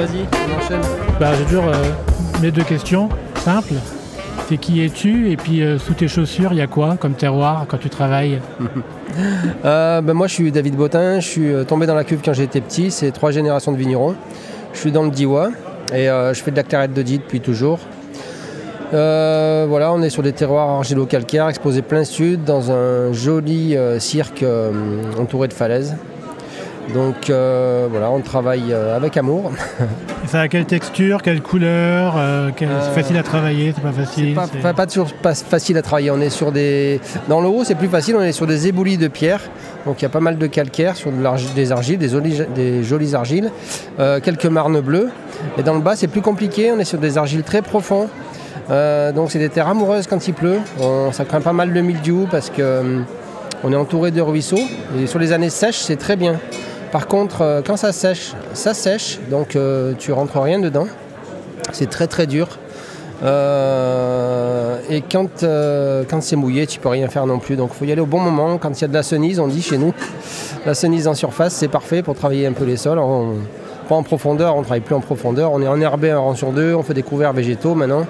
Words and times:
vas-y, 0.00 0.26
on 0.32 0.58
enchaîne. 0.58 0.80
Bah, 1.18 1.32
j'ai 1.36 1.44
toujours 1.44 1.66
euh, 1.66 1.74
mes 2.40 2.50
deux 2.50 2.64
questions 2.64 3.08
simples. 3.36 3.74
C'est 4.48 4.56
qui 4.56 4.84
es-tu 4.84 5.30
Et 5.30 5.36
puis 5.36 5.62
euh, 5.62 5.78
sous 5.78 5.94
tes 5.94 6.08
chaussures, 6.08 6.52
il 6.52 6.58
y 6.58 6.62
a 6.62 6.66
quoi 6.66 6.96
comme 6.98 7.12
terroir 7.12 7.66
quand 7.68 7.78
tu 7.78 7.90
travailles 7.90 8.40
Euh, 9.64 10.00
ben, 10.00 10.14
moi, 10.14 10.28
je 10.28 10.34
suis 10.34 10.52
David 10.52 10.76
Botin. 10.76 11.18
Je 11.18 11.26
suis 11.26 11.52
euh, 11.52 11.64
tombé 11.64 11.84
dans 11.84 11.96
la 11.96 12.04
cuve 12.04 12.20
quand 12.24 12.32
j'étais 12.32 12.60
petit. 12.60 12.92
C'est 12.92 13.10
trois 13.10 13.32
générations 13.32 13.72
de 13.72 13.76
vignerons. 13.76 14.14
Je 14.72 14.78
suis 14.78 14.92
dans 14.92 15.02
le 15.02 15.10
Diois 15.10 15.50
et 15.92 16.08
euh, 16.08 16.32
je 16.32 16.40
fais 16.40 16.52
de 16.52 16.56
la 16.56 16.62
clarette 16.62 16.94
de 16.94 17.02
Die 17.02 17.18
depuis 17.18 17.40
toujours. 17.40 17.80
Euh, 18.92 19.66
voilà, 19.68 19.92
on 19.92 20.00
est 20.02 20.10
sur 20.10 20.22
des 20.22 20.32
terroirs 20.32 20.68
argilo-calcaires 20.68 21.48
exposés 21.48 21.82
plein 21.82 22.04
sud 22.04 22.44
dans 22.44 22.70
un 22.72 23.12
joli 23.12 23.76
euh, 23.76 23.98
cirque 23.98 24.42
euh, 24.42 24.72
entouré 25.18 25.48
de 25.48 25.52
falaises. 25.52 25.96
Donc 26.94 27.30
euh, 27.30 27.86
voilà, 27.90 28.10
on 28.10 28.20
travaille 28.20 28.72
euh, 28.72 28.96
avec 28.96 29.16
amour. 29.16 29.52
Et 30.24 30.26
Ça 30.28 30.40
a 30.40 30.48
quelle 30.48 30.64
texture, 30.64 31.22
quelle 31.22 31.40
couleur 31.40 32.14
euh, 32.18 32.50
C'est 32.58 33.00
facile 33.02 33.16
à 33.16 33.22
travailler, 33.22 33.72
c'est 33.74 33.82
pas 33.82 33.92
facile 33.92 34.34
Pas, 34.34 34.46
pas- 34.62 34.74
pas 34.74 34.86
toujours 34.86 35.12
pas 35.22 35.34
facile 35.34 35.76
à 35.78 35.82
travailler. 35.82 36.10
On 36.10 36.20
est 36.20 36.30
sur 36.30 36.50
des. 36.50 37.00
Dans 37.28 37.40
le 37.40 37.48
haut, 37.48 37.62
c'est 37.64 37.76
plus 37.76 37.86
facile. 37.88 38.16
On 38.16 38.22
est 38.22 38.32
sur 38.32 38.46
des 38.46 38.66
éboulis 38.66 38.96
de 38.98 39.06
pierre. 39.08 39.40
Donc 39.86 40.00
il 40.00 40.02
y 40.02 40.06
a 40.06 40.10
pas 40.10 40.20
mal 40.20 40.36
de 40.36 40.46
calcaire 40.46 40.96
sur 40.96 41.12
de 41.12 41.54
des 41.54 41.72
argiles, 41.72 41.98
des, 41.98 42.08
jolies- 42.08 42.46
des 42.54 42.82
jolies 42.82 43.14
argiles, 43.14 43.50
quelques 44.22 44.46
marnes 44.46 44.80
bleues. 44.80 45.10
Et 45.58 45.62
dans 45.62 45.74
le 45.74 45.80
bas, 45.80 45.94
c'est 45.96 46.08
plus 46.08 46.22
compliqué. 46.22 46.72
On 46.72 46.78
est 46.80 46.84
sur 46.84 46.98
des 46.98 47.16
argiles 47.18 47.42
très 47.44 47.62
profonds. 47.62 48.08
Donc 48.68 49.30
c'est 49.30 49.38
des 49.38 49.48
terres 49.48 49.68
amoureuses 49.68 50.06
quand 50.08 50.26
il 50.26 50.34
pleut. 50.34 50.58
On- 50.80 51.12
ça 51.12 51.24
craint 51.24 51.40
pas 51.40 51.52
mal 51.52 51.72
de 51.72 51.80
mildiou 51.80 52.26
parce 52.30 52.50
que 52.50 52.80
hum, 52.80 53.04
on 53.62 53.72
est 53.72 53.76
entouré 53.76 54.10
de 54.10 54.20
ruisseaux. 54.20 54.58
Et 55.00 55.06
sur 55.06 55.18
les 55.20 55.32
années 55.32 55.50
sèches, 55.50 55.78
c'est 55.78 55.96
très 55.96 56.16
bien. 56.16 56.40
Par 56.92 57.06
contre, 57.06 57.42
euh, 57.42 57.60
quand 57.64 57.76
ça 57.76 57.92
sèche, 57.92 58.32
ça 58.52 58.74
sèche. 58.74 59.18
Donc 59.30 59.54
euh, 59.54 59.92
tu 59.98 60.12
rentres 60.12 60.40
rien 60.40 60.58
dedans. 60.58 60.86
C'est 61.72 61.88
très 61.88 62.08
très 62.08 62.26
dur. 62.26 62.48
Euh, 63.22 64.78
et 64.88 65.02
quand, 65.02 65.44
quand 66.08 66.22
c'est 66.22 66.36
mouillé, 66.36 66.66
tu 66.66 66.80
peux 66.80 66.88
rien 66.88 67.06
faire 67.08 67.26
non 67.26 67.38
plus. 67.38 67.54
Donc 67.54 67.70
il 67.74 67.78
faut 67.78 67.84
y 67.84 67.92
aller 67.92 68.00
au 68.00 68.06
bon 68.06 68.18
moment. 68.18 68.58
Quand 68.58 68.76
il 68.76 68.80
y 68.80 68.84
a 68.84 68.88
de 68.88 68.94
la 68.94 69.02
cenize, 69.02 69.38
on 69.38 69.46
dit 69.46 69.62
chez 69.62 69.78
nous, 69.78 69.92
la 70.66 70.74
cenize 70.74 71.06
en 71.06 71.14
surface, 71.14 71.54
c'est 71.54 71.68
parfait 71.68 72.02
pour 72.02 72.16
travailler 72.16 72.46
un 72.46 72.52
peu 72.52 72.64
les 72.64 72.76
sols. 72.76 72.98
Pas 73.88 73.94
en 73.94 74.02
profondeur, 74.02 74.56
on 74.56 74.62
travaille 74.62 74.80
plus 74.80 74.94
en 74.94 75.00
profondeur. 75.00 75.52
On 75.52 75.60
est 75.62 75.68
enherbé 75.68 76.10
un 76.10 76.18
rang 76.18 76.34
sur 76.34 76.50
deux, 76.52 76.74
on 76.74 76.82
fait 76.82 76.94
des 76.94 77.02
couverts 77.02 77.32
végétaux 77.32 77.74
maintenant. 77.74 78.06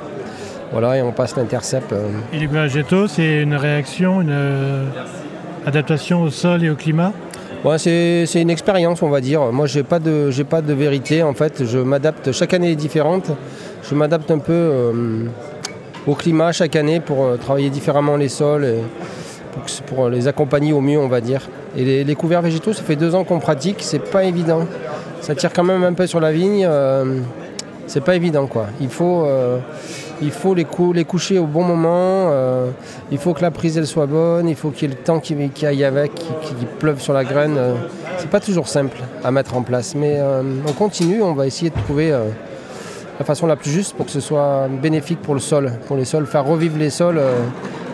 Voilà, 0.73 0.97
et 0.97 1.03
on 1.03 1.11
passe 1.11 1.37
l'intercept. 1.37 1.93
Et 2.33 2.39
les 2.39 2.47
végétaux, 2.47 3.09
c'est 3.09 3.43
une 3.43 3.57
réaction, 3.57 4.21
une 4.21 4.87
adaptation 5.67 6.23
au 6.23 6.31
sol 6.31 6.65
et 6.65 6.71
au 6.71 6.77
climat? 6.77 7.13
C'est 7.77 8.41
une 8.41 8.51
expérience, 8.51 9.03
on 9.03 9.11
va 9.11 9.21
dire. 9.21 9.53
Moi, 9.53 9.67
j'ai 9.67 9.83
pas 9.83 10.01
pas 10.01 10.63
de 10.63 10.73
vérité. 10.73 11.23
En 11.23 11.35
fait, 11.35 11.65
je 11.65 11.79
m'adapte. 11.79 12.33
Chaque 12.33 12.55
année 12.55 12.73
est 12.73 12.77
différente. 12.77 13.31
Je 13.83 13.95
m'adapte 13.95 14.31
un 14.31 14.39
peu 14.39 14.53
euh, 14.53 15.25
au 16.07 16.15
climat 16.15 16.53
chaque 16.53 16.77
année 16.77 17.01
pour 17.01 17.25
euh, 17.25 17.37
travailler 17.37 17.71
différemment 17.71 18.17
les 18.17 18.29
sols, 18.29 18.65
et 18.65 18.79
pour, 19.87 20.09
les 20.09 20.29
accompagner 20.29 20.73
au 20.73 20.81
mieux, 20.81 20.99
on 20.99 21.09
va 21.09 21.21
dire. 21.21 21.49
Et 21.77 21.85
les, 21.85 22.05
les 22.05 22.15
couverts 22.15 22.43
végétaux, 22.43 22.73
ça 22.73 22.83
fait 22.83 22.97
deux 22.97 23.15
ans 23.15 23.25
qu'on 23.25 23.41
pratique. 23.41 23.77
C'est 23.81 24.11
pas 24.11 24.25
évident. 24.25 24.67
Ça 25.21 25.35
tire 25.35 25.53
quand 25.53 25.65
même 25.65 25.83
un 25.83 25.93
peu 25.93 26.07
sur 26.07 26.21
la 26.21 26.33
vigne. 26.33 26.65
euh, 26.67 27.21
c'est 27.91 28.05
pas 28.05 28.15
évident, 28.15 28.47
quoi. 28.47 28.67
Il 28.81 28.89
faut, 28.89 29.25
euh, 29.25 29.59
il 30.23 30.31
faut 30.31 30.55
les, 30.55 30.65
les 30.95 31.05
coucher 31.05 31.41
au 31.41 31.47
bon 31.47 31.65
moment. 31.65 32.29
euh, 32.31 32.71
il 33.11 33.19
faut 33.19 33.35
que 33.35 33.43
la 33.43 33.51
prise 33.51 33.77
elle 33.77 33.87
soit 33.87 34.07
bonne. 34.07 34.49
Il 34.49 34.55
faut 34.55 34.71
qu'il 34.71 34.89
y 34.89 34.93
ait 34.93 34.95
le 34.97 35.03
temps 35.03 35.19
qui, 35.19 35.35
qui 35.49 35.67
aille 35.67 35.83
avec, 35.83 36.15
qu'il 36.15 36.67
pleuve 36.79 37.01
sur 37.01 37.13
la 37.13 37.25
graine. 37.25 37.57
euh, 37.59 37.75
c'est 38.19 38.31
pas 38.31 38.39
toujours 38.39 38.69
simple 38.69 38.97
à 39.25 39.33
mettre 39.33 39.57
en 39.57 39.63
place, 39.63 39.97
mais 39.97 40.19
euh, 40.21 40.41
on 40.69 40.73
continue. 40.73 41.21
On 41.21 41.33
va 41.33 41.49
essayer 41.49 41.71
de 41.71 41.75
trouver 41.75 42.17
la 43.19 43.25
façon 43.25 43.49
la 43.49 43.57
plus 43.57 43.73
juste 43.73 43.97
pour 43.97 44.07
que 44.07 44.13
ce 44.13 44.21
soit 44.21 44.69
bénéfique 44.81 45.21
pour 45.21 45.35
le 45.35 45.41
sol, 45.41 45.73
pour 45.89 45.97
les 45.97 46.05
sols, 46.05 46.27
faire 46.27 46.45
revivre 46.45 46.79
les 46.79 46.91
sols 46.91 47.21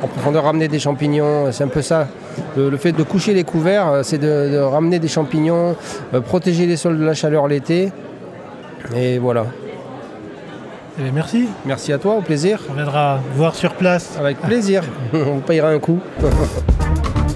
en 0.03 0.09
profondeur, 0.09 0.45
ramener 0.45 0.69
des 0.69 0.79
champignons. 0.79 1.51
C'est 1.53 1.65
un 1.65 1.69
peu 1.69 1.81
ça. 1.81 2.07
Le, 2.55 2.77
fait 2.77 2.93
de 2.93 3.03
coucher 3.03 3.33
les 3.33 3.45
couverts, 3.45 4.01
c'est 4.03 4.19
de, 4.19 4.59
ramener 4.59 4.99
des 4.99 5.09
champignons, 5.09 5.75
protéger 6.27 6.67
les 6.67 6.77
sols 6.77 6.99
de 6.99 7.05
la 7.05 7.15
chaleur 7.15 7.49
l'été. 7.49 7.93
Et 8.95 9.17
voilà. 9.19 9.47
Eh 10.99 11.03
bien, 11.03 11.13
Merci, 11.13 11.49
Merci 11.65 11.93
à 11.93 11.99
toi, 11.99 12.15
au 12.15 12.23
plaisir. 12.23 12.61
on 12.71 12.75
viendra 12.75 13.21
voir 13.35 13.55
sur 13.55 13.75
place. 13.75 14.17
Avec 14.19 14.39
plaisir. 14.41 14.83
On 15.13 15.41
payera 15.41 15.69
un 15.69 15.79
coup. 15.79 16.01